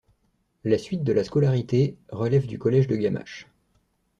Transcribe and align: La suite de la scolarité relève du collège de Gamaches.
La 0.63 0.79
suite 0.79 1.03
de 1.03 1.13
la 1.13 1.23
scolarité 1.23 1.95
relève 2.09 2.47
du 2.47 2.57
collège 2.57 2.87
de 2.87 2.95
Gamaches. 2.95 3.45